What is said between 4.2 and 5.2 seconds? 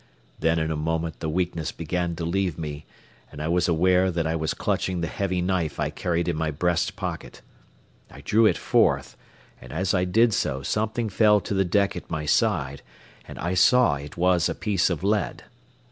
I was clutching the